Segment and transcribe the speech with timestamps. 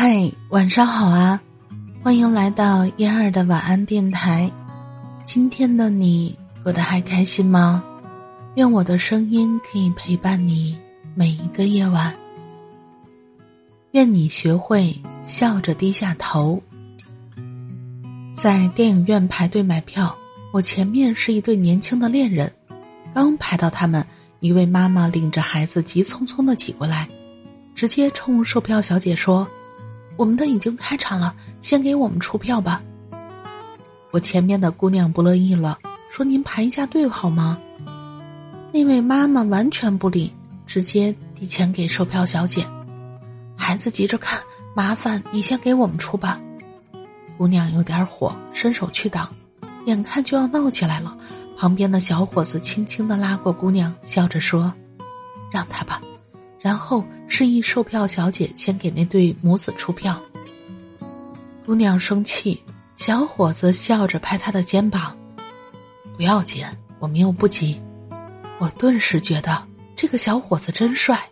[0.00, 1.42] 嗨，晚上好啊！
[2.04, 4.48] 欢迎来到嫣儿的晚安电台。
[5.24, 7.82] 今天的你过得还开心吗？
[8.54, 10.78] 愿我的声音可以陪伴你
[11.16, 12.14] 每一个夜晚。
[13.90, 16.62] 愿你学会笑着低下头。
[18.32, 20.16] 在电影院排队买票，
[20.52, 22.48] 我前面是一对年轻的恋人，
[23.12, 24.06] 刚排到他们，
[24.38, 27.08] 一位妈妈领着孩子急匆匆的挤过来，
[27.74, 29.44] 直接冲售票小姐说。
[30.18, 32.82] 我们的已经开场了，先给我们出票吧。
[34.10, 35.78] 我前面的姑娘不乐意了，
[36.10, 37.56] 说：“您排一下队好吗？”
[38.74, 40.34] 那位妈妈完全不理，
[40.66, 42.66] 直接递钱给售票小姐。
[43.56, 44.42] 孩子急着看，
[44.74, 46.40] 麻烦你先给我们出吧。
[47.36, 49.32] 姑娘有点火，伸手去挡，
[49.86, 51.16] 眼看就要闹起来了。
[51.56, 54.72] 旁边的小伙子轻轻的拉过姑娘，笑着说
[55.52, 56.02] ：“让他吧。”
[56.60, 60.20] 然后示意售票小姐先给那对母子出票。
[61.64, 62.62] 姑娘生气，
[62.96, 65.16] 小伙子笑着拍她的肩膀
[66.16, 66.64] ：“不要紧，
[66.98, 67.80] 我们又不急。”
[68.58, 69.62] 我顿时觉得
[69.94, 71.22] 这个小伙子真帅。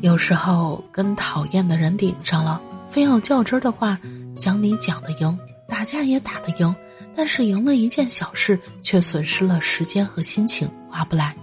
[0.00, 3.98] 有时候跟讨厌的人顶上了，非要较真的话，
[4.38, 6.74] 讲理讲的赢，打架也打得赢，
[7.14, 11.36] 但是赢了一件小事，却损失了时间和心情，划不来。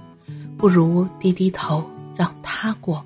[0.57, 1.85] 不如低低头。
[2.15, 3.05] 让他过，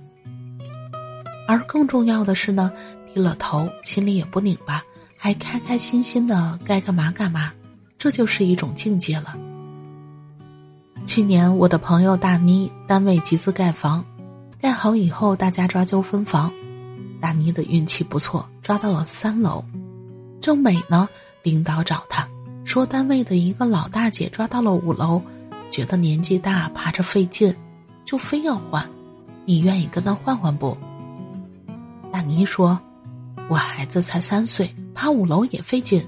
[1.47, 2.71] 而更重要的是呢，
[3.07, 4.83] 低了头，心里也不拧巴，
[5.17, 7.51] 还开开心心的该干嘛干嘛，
[7.97, 9.35] 这就是一种境界了。
[11.05, 14.05] 去年我的朋友大妮单位集资盖房，
[14.59, 16.51] 盖好以后大家抓阄分房，
[17.19, 19.63] 大妮的运气不错，抓到了三楼。
[20.39, 21.09] 正美呢，
[21.41, 22.27] 领导找他
[22.63, 25.19] 说，单位的一个老大姐抓到了五楼，
[25.71, 27.53] 觉得年纪大爬着费劲，
[28.05, 28.87] 就非要换。
[29.49, 30.77] 你愿意跟他换换不？
[32.11, 32.79] 大妮说
[33.49, 36.07] ：“我孩子才三岁，爬五楼也费劲。”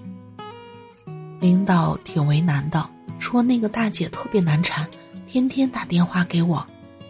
[1.42, 2.88] 领导挺为难的，
[3.18, 4.88] 说：“那个大姐特别难缠，
[5.26, 6.64] 天天打电话给我。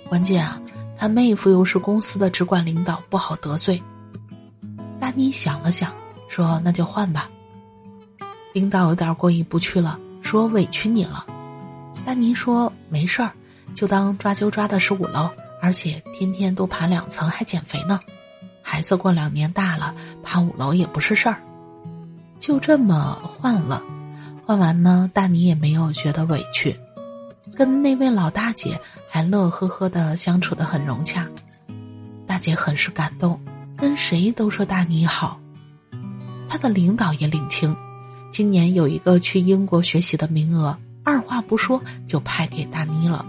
[0.08, 0.58] 关键啊，
[0.98, 3.84] 她妹夫又是公司的直管领导，不好得罪。”
[5.02, 5.92] 大妮想了想，
[6.30, 7.30] 说：“那就换吧。”
[8.56, 11.26] 领导有点过意不去了，说：“委屈你了。”
[12.08, 13.34] 大妮说：“没事儿，
[13.74, 15.30] 就当抓阄抓的是五楼。”
[15.62, 18.00] 而且天天都爬两层还减肥呢，
[18.64, 21.38] 孩子过两年大了，爬五楼也不是事儿。
[22.40, 23.84] 就这么换了，
[24.46, 26.76] 换完呢，大妮也没有觉得委屈，
[27.56, 31.28] 跟那位老大姐还乐呵呵的相处的很融洽。
[32.26, 33.40] 大姐很是感动，
[33.78, 35.40] 跟谁都说大妮好。
[36.50, 37.76] 她的领导也领情，
[38.32, 43.24] 今年有一个去英国学习的名额，二话不说就派给大妮了。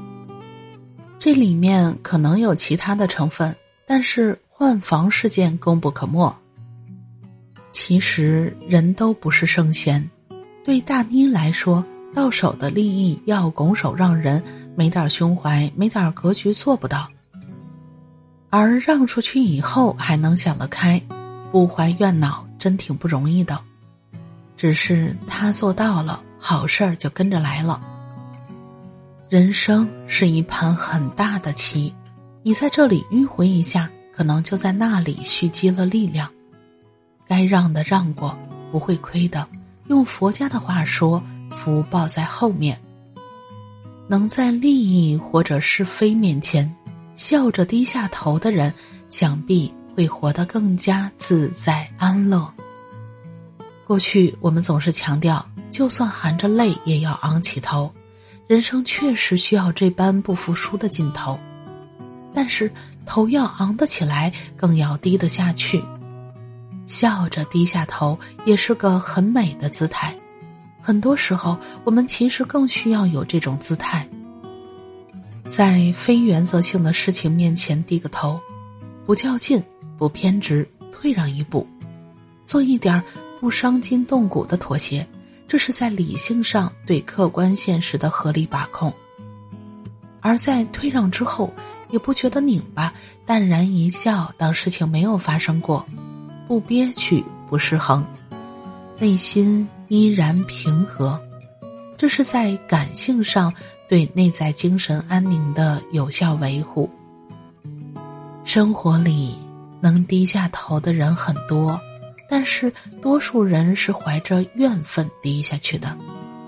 [1.24, 3.54] 这里面可能有其他的成分，
[3.86, 6.34] 但是换房事件功不可没。
[7.70, 10.10] 其实人都不是圣贤，
[10.64, 14.42] 对大妮来说，到手的利益要拱手让人，
[14.74, 17.08] 没点胸怀，没点格局做不到。
[18.50, 21.00] 而让出去以后还能想得开，
[21.52, 23.56] 不怀怨恼，真挺不容易的。
[24.56, 27.80] 只是他做到了，好事儿就跟着来了。
[29.32, 31.90] 人生是一盘很大的棋，
[32.42, 36.30] 你在这里迂回一下，可能就在那里蓄积了力量。
[37.26, 38.36] 该让的让过，
[38.70, 39.48] 不会亏的。
[39.86, 42.78] 用佛家的话说，福报在后面。
[44.06, 46.70] 能在利益或者是非面前
[47.14, 48.70] 笑着低下头的人，
[49.08, 52.52] 想必会活得更加自在安乐。
[53.86, 57.90] 过去我们总是强调，就算含着泪也要昂起头。
[58.46, 61.38] 人生确实需要这般不服输的劲头，
[62.34, 62.70] 但是
[63.06, 65.82] 头要昂得起来，更要低得下去。
[66.84, 70.14] 笑着低下头也是个很美的姿态。
[70.80, 74.06] 很多时候，我们其实更需要有这种姿态，
[75.48, 78.38] 在非原则性的事情面前低个头，
[79.06, 79.62] 不较劲，
[79.96, 81.66] 不偏执，退让一步，
[82.44, 83.00] 做一点
[83.40, 85.06] 不伤筋动骨的妥协。
[85.52, 88.90] 这是在理性上对客观现实的合理把控，
[90.22, 91.52] 而在退让之后，
[91.90, 92.90] 也不觉得拧巴，
[93.26, 95.84] 淡然一笑，当事情没有发生过，
[96.48, 98.02] 不憋屈，不失衡，
[98.98, 101.20] 内心依然平和，
[101.98, 103.52] 这是在感性上
[103.86, 106.88] 对内在精神安宁的有效维护。
[108.42, 109.36] 生活里
[109.82, 111.78] 能低下头的人很多。
[112.32, 115.94] 但是多数人是怀着怨愤低下去的，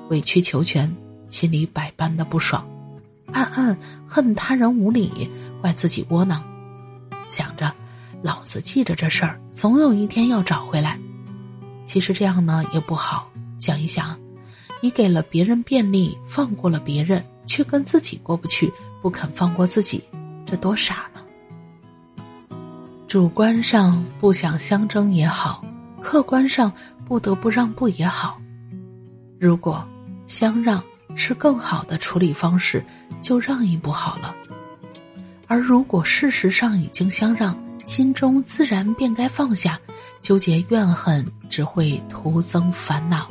[0.09, 0.91] 委曲求全，
[1.29, 2.67] 心里百般的不爽，
[3.33, 5.29] 暗暗恨他人无理，
[5.61, 6.43] 怪自己窝囊，
[7.29, 7.71] 想着
[8.23, 10.99] 老子记着这事儿，总有一天要找回来。
[11.85, 13.31] 其实这样呢也不好。
[13.59, 14.19] 想一想，
[14.81, 18.73] 你给了别人便利，放过了别人，却跟自己过不去，
[19.03, 20.03] 不肯放过自己，
[20.47, 21.21] 这多傻呢！
[23.07, 25.63] 主观上不想相争也好，
[26.05, 26.71] 客观上
[27.06, 28.39] 不得不让步也好。
[29.41, 29.83] 如果
[30.27, 30.85] 相让
[31.17, 32.85] 是更好的处理方式，
[33.23, 34.37] 就让一步好了。
[35.47, 37.56] 而如果事实上已经相让，
[37.87, 39.81] 心中自然便该放下，
[40.21, 43.27] 纠结怨恨只会徒增烦恼。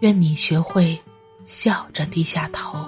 [0.00, 0.98] 愿你学会
[1.44, 2.78] 笑着低下头。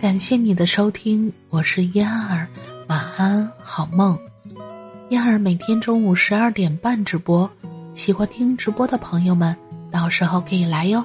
[0.00, 2.48] 感谢你的收听，我是嫣儿。
[2.88, 4.18] 晚安，好梦。
[5.10, 7.50] 燕儿每天中午十二点半直播，
[7.94, 9.56] 喜欢听直播的朋友们，
[9.90, 11.02] 到时候可以来哟。